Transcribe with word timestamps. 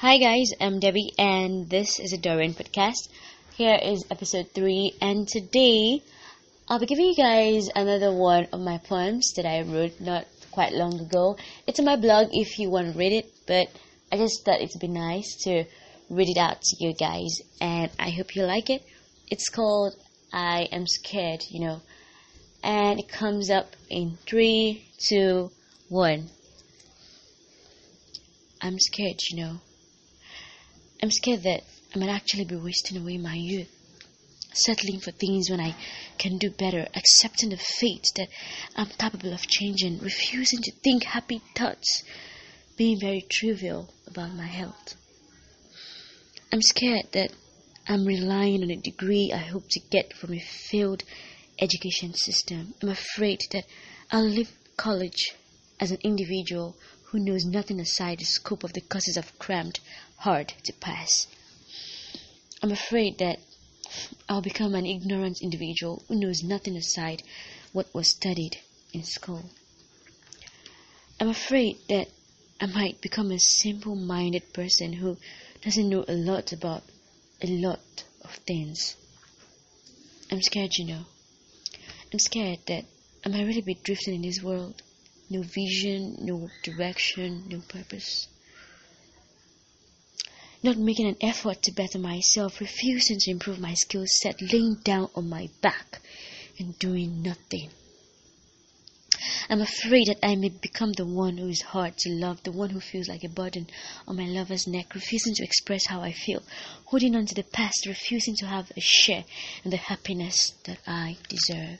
Hi 0.00 0.16
guys, 0.18 0.52
I'm 0.60 0.78
Debbie 0.78 1.10
and 1.18 1.68
this 1.68 1.98
is 1.98 2.12
a 2.12 2.18
Dorian 2.18 2.54
podcast. 2.54 3.08
Here 3.56 3.76
is 3.82 4.04
episode 4.12 4.46
3 4.54 4.94
and 5.02 5.26
today 5.26 6.04
I'll 6.68 6.78
be 6.78 6.86
giving 6.86 7.06
you 7.06 7.16
guys 7.16 7.68
another 7.74 8.12
one 8.12 8.46
of 8.52 8.60
my 8.60 8.78
poems 8.78 9.32
that 9.34 9.44
I 9.44 9.62
wrote 9.62 10.00
not 10.00 10.28
quite 10.52 10.72
long 10.72 11.00
ago. 11.00 11.36
It's 11.66 11.80
on 11.80 11.84
my 11.84 11.96
blog 11.96 12.28
if 12.30 12.60
you 12.60 12.70
want 12.70 12.92
to 12.92 12.96
read 12.96 13.10
it, 13.10 13.28
but 13.48 13.66
I 14.12 14.18
just 14.18 14.44
thought 14.44 14.60
it'd 14.60 14.80
be 14.80 14.86
nice 14.86 15.34
to 15.42 15.64
read 16.08 16.28
it 16.28 16.38
out 16.38 16.62
to 16.62 16.76
you 16.78 16.94
guys 16.94 17.42
and 17.60 17.90
I 17.98 18.10
hope 18.10 18.36
you 18.36 18.44
like 18.44 18.70
it. 18.70 18.84
It's 19.26 19.48
called 19.48 19.96
I 20.32 20.68
Am 20.70 20.86
Scared, 20.86 21.42
you 21.50 21.66
know, 21.66 21.80
and 22.62 23.00
it 23.00 23.08
comes 23.08 23.50
up 23.50 23.74
in 23.90 24.16
three, 24.28 24.84
two, 24.96 25.50
one. 25.88 26.28
I'm 28.62 28.78
scared, 28.78 29.18
you 29.32 29.42
know. 29.42 29.60
I'm 31.02 31.10
scared 31.10 31.44
that 31.44 31.62
I 31.94 31.98
might 31.98 32.08
actually 32.08 32.44
be 32.44 32.56
wasting 32.56 32.98
away 32.98 33.18
my 33.18 33.34
youth, 33.34 33.70
settling 34.52 35.00
for 35.00 35.12
things 35.12 35.48
when 35.48 35.60
I 35.60 35.76
can 36.18 36.38
do 36.38 36.50
better, 36.50 36.88
accepting 36.94 37.50
the 37.50 37.56
fate 37.56 38.10
that 38.16 38.28
I'm 38.74 38.88
capable 38.88 39.32
of 39.32 39.46
changing, 39.46 40.00
refusing 40.00 40.60
to 40.62 40.72
think 40.72 41.04
happy 41.04 41.40
thoughts, 41.54 42.02
being 42.76 42.98
very 42.98 43.20
trivial 43.20 43.94
about 44.08 44.34
my 44.34 44.46
health. 44.46 44.96
I'm 46.52 46.62
scared 46.62 47.12
that 47.12 47.30
I'm 47.86 48.04
relying 48.04 48.62
on 48.62 48.70
a 48.70 48.76
degree 48.76 49.30
I 49.32 49.38
hope 49.38 49.68
to 49.70 49.80
get 49.90 50.14
from 50.14 50.34
a 50.34 50.40
failed 50.40 51.04
education 51.60 52.14
system. 52.14 52.74
I'm 52.82 52.88
afraid 52.88 53.40
that 53.52 53.66
I'll 54.10 54.28
leave 54.28 54.50
college 54.76 55.34
as 55.78 55.90
an 55.90 55.98
individual 56.02 56.76
who 57.10 57.18
knows 57.18 57.44
nothing 57.44 57.80
aside 57.80 58.18
the 58.18 58.24
scope 58.24 58.64
of 58.64 58.74
the 58.74 58.82
courses 58.82 59.16
I've 59.16 59.38
crammed 59.38 59.80
hard 60.16 60.52
to 60.64 60.72
pass. 60.74 61.26
I'm 62.62 62.70
afraid 62.70 63.16
that 63.18 63.40
I'll 64.28 64.42
become 64.42 64.74
an 64.74 64.84
ignorant 64.84 65.40
individual 65.40 66.02
who 66.06 66.16
knows 66.16 66.42
nothing 66.42 66.76
aside 66.76 67.22
what 67.72 67.94
was 67.94 68.08
studied 68.08 68.58
in 68.92 69.04
school. 69.04 69.48
I'm 71.18 71.28
afraid 71.28 71.78
that 71.88 72.08
I 72.60 72.66
might 72.66 73.00
become 73.00 73.30
a 73.30 73.38
simple 73.38 73.96
minded 73.96 74.52
person 74.52 74.92
who 74.92 75.16
doesn't 75.62 75.88
know 75.88 76.04
a 76.06 76.12
lot 76.12 76.52
about 76.52 76.82
a 77.40 77.46
lot 77.46 78.04
of 78.20 78.34
things. 78.46 78.96
I'm 80.30 80.42
scared, 80.42 80.76
you 80.76 80.84
know. 80.84 81.04
I'm 82.12 82.18
scared 82.18 82.58
that 82.66 82.84
I 83.24 83.28
might 83.30 83.46
really 83.46 83.62
be 83.62 83.74
drifting 83.74 84.16
in 84.16 84.22
this 84.22 84.42
world 84.42 84.82
no 85.30 85.42
vision, 85.42 86.16
no 86.20 86.48
direction, 86.62 87.44
no 87.48 87.60
purpose. 87.60 88.28
Not 90.62 90.76
making 90.76 91.06
an 91.06 91.16
effort 91.20 91.62
to 91.62 91.72
better 91.72 91.98
myself, 91.98 92.60
refusing 92.60 93.18
to 93.20 93.30
improve 93.30 93.60
my 93.60 93.74
skill 93.74 94.04
set, 94.06 94.40
laying 94.40 94.76
down 94.82 95.08
on 95.14 95.28
my 95.28 95.48
back 95.60 96.00
and 96.58 96.78
doing 96.78 97.22
nothing. 97.22 97.70
I'm 99.50 99.60
afraid 99.60 100.08
that 100.08 100.24
I 100.24 100.36
may 100.36 100.48
become 100.48 100.92
the 100.92 101.06
one 101.06 101.38
who 101.38 101.48
is 101.48 101.62
hard 101.62 101.96
to 101.98 102.10
love, 102.10 102.42
the 102.42 102.52
one 102.52 102.70
who 102.70 102.80
feels 102.80 103.08
like 103.08 103.24
a 103.24 103.28
burden 103.28 103.66
on 104.06 104.16
my 104.16 104.26
lover's 104.26 104.66
neck, 104.66 104.94
refusing 104.94 105.34
to 105.34 105.44
express 105.44 105.86
how 105.86 106.02
I 106.02 106.12
feel, 106.12 106.42
holding 106.86 107.16
on 107.16 107.26
to 107.26 107.34
the 107.34 107.44
past, 107.44 107.86
refusing 107.86 108.36
to 108.36 108.46
have 108.46 108.70
a 108.76 108.80
share 108.80 109.24
in 109.64 109.70
the 109.70 109.76
happiness 109.76 110.54
that 110.64 110.78
I 110.86 111.16
deserve. 111.28 111.78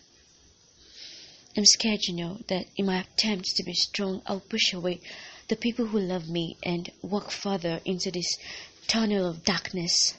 I'm 1.59 1.65
scared, 1.65 2.05
you 2.05 2.15
know, 2.15 2.39
that 2.47 2.67
in 2.77 2.87
my 2.87 3.01
attempt 3.01 3.57
to 3.57 3.65
be 3.65 3.75
strong, 3.75 4.23
I'll 4.27 4.39
push 4.39 4.73
away 4.73 5.01
the 5.49 5.57
people 5.57 5.87
who 5.87 5.99
love 5.99 6.29
me 6.29 6.57
and 6.63 6.89
walk 7.03 7.33
further 7.33 7.81
into 7.85 8.13
this 8.13 8.39
tunnel 8.87 9.29
of 9.29 9.45
darkness 9.45 10.15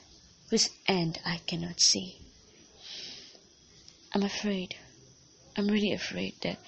whose 0.50 0.68
end 0.86 1.18
I 1.24 1.38
cannot 1.46 1.80
see. 1.80 2.18
I'm 4.12 4.22
afraid. 4.22 4.74
I'm 5.56 5.68
really 5.68 5.94
afraid 5.94 6.34
that 6.42 6.58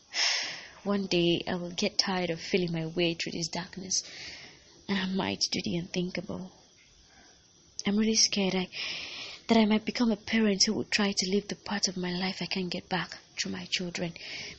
one 0.84 1.04
day 1.04 1.44
I 1.46 1.56
will 1.56 1.72
get 1.72 1.98
tired 1.98 2.30
of 2.30 2.40
feeling 2.40 2.72
my 2.72 2.86
way 2.86 3.12
through 3.12 3.32
this 3.32 3.48
darkness 3.48 4.04
and 4.88 4.96
I 4.96 5.04
might 5.04 5.44
do 5.50 5.60
the 5.62 5.76
unthinkable. 5.76 6.50
I'm 7.86 7.98
really 7.98 8.16
scared 8.16 8.54
I, 8.54 8.70
that 9.48 9.58
I 9.58 9.66
might 9.66 9.84
become 9.84 10.10
a 10.10 10.16
parent 10.16 10.62
who 10.64 10.72
would 10.72 10.90
try 10.90 11.12
to 11.14 11.30
live 11.30 11.48
the 11.48 11.56
part 11.56 11.88
of 11.88 11.98
my 11.98 12.12
life 12.12 12.38
I 12.40 12.46
can't 12.46 12.70
get 12.70 12.88
back 12.88 13.18
through 13.36 13.52
my 13.52 13.66
children, 13.70 14.14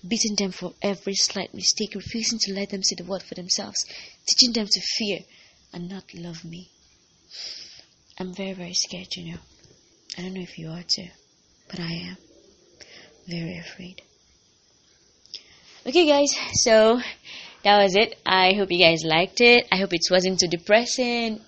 beating 0.08 0.36
them 0.36 0.52
for 0.52 0.74
every 0.82 1.16
slight 1.16 1.54
mistake, 1.54 1.96
refusing 1.96 2.40
to 2.40 2.54
let 2.54 2.70
them 2.70 2.84
see 2.84 2.96
the 2.96 3.04
world 3.04 3.24
for 3.24 3.36
themselves, 3.36 3.86
teaching 4.26 4.54
them 4.54 4.68
to 4.68 4.82
fear 4.98 5.20
and 5.74 5.90
not 5.90 6.14
love 6.14 6.44
me. 6.46 6.70
I'm 8.20 8.34
very, 8.34 8.54
very 8.54 8.74
scared, 8.74 9.16
you 9.16 9.34
know. 9.34 9.40
I 10.18 10.22
don't 10.22 10.34
know 10.34 10.42
if 10.42 10.60
you 10.60 10.70
are 10.70 10.84
too, 10.84 11.08
but 11.70 11.80
I 11.80 11.92
am 11.92 12.18
very 13.28 13.58
afraid. 13.58 14.02
Okay, 15.86 16.06
guys, 16.06 16.32
so 16.54 17.02
that 17.64 17.82
was 17.82 17.96
it. 17.96 18.18
I 18.26 18.54
hope 18.54 18.72
you 18.72 18.80
guys 18.80 19.04
liked 19.04 19.42
it. 19.42 19.68
I 19.72 19.78
hope 19.78 19.94
it 19.94 20.06
wasn't 20.12 20.40
too 20.40 20.48
depressing. 20.48 21.42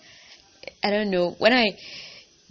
I 0.83 0.89
don't 0.89 1.09
know. 1.09 1.31
When 1.37 1.53
I 1.53 1.77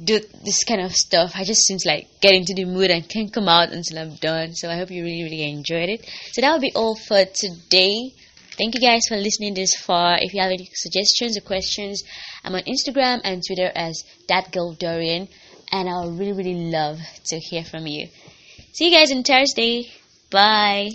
do 0.03 0.19
this 0.45 0.65
kind 0.65 0.81
of 0.81 0.93
stuff, 0.93 1.33
I 1.35 1.45
just 1.45 1.63
seems 1.63 1.85
like 1.87 2.09
get 2.21 2.35
into 2.35 2.55
the 2.55 2.65
mood 2.65 2.91
and 2.91 3.09
can't 3.09 3.33
come 3.33 3.49
out 3.49 3.71
until 3.71 3.99
I'm 3.99 4.17
done. 4.17 4.55
So 4.55 4.69
I 4.69 4.77
hope 4.77 4.91
you 4.91 5.05
really, 5.05 5.23
really 5.23 5.51
enjoyed 5.51 5.89
it. 5.89 6.09
So 6.33 6.41
that 6.41 6.53
will 6.53 6.61
be 6.61 6.73
all 6.75 6.97
for 6.97 7.25
today. 7.25 8.13
Thank 8.57 8.75
you 8.75 8.81
guys 8.81 9.03
for 9.09 9.17
listening 9.17 9.55
this 9.55 9.75
far. 9.75 10.17
If 10.21 10.33
you 10.33 10.41
have 10.41 10.51
any 10.51 10.69
suggestions 10.73 11.37
or 11.37 11.41
questions, 11.41 12.03
I'm 12.45 12.55
on 12.55 12.63
Instagram 12.63 13.21
and 13.25 13.43
Twitter 13.45 13.71
as 13.75 14.03
that 14.29 14.53
girl 14.53 14.75
Dorian, 14.75 15.29
and 15.73 15.89
I'll 15.89 16.13
really, 16.13 16.33
really 16.33 16.71
love 16.71 17.01
to 17.27 17.39
hear 17.39 17.65
from 17.65 17.87
you. 17.87 18.09
See 18.73 18.91
you 18.91 18.97
guys 18.97 19.13
on 19.13 19.23
Thursday. 19.23 19.91
Bye. 20.31 20.91